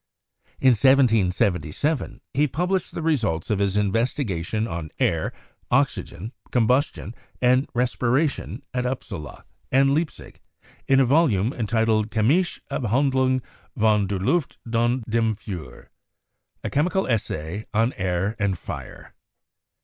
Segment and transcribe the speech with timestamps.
[0.59, 5.31] In 1777 he published the results of his investigation on air,
[5.69, 10.39] oxygen, combustion and respiration at Upsala and Leipzig
[10.87, 13.43] in a volume entitled 'Chemische Abhandlung
[13.77, 15.91] von der Luft und dem Feuer'
[16.63, 19.11] ('A Chemical Essay on Air and Fire').